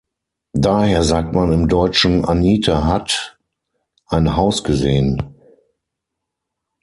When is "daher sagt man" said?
0.57-1.51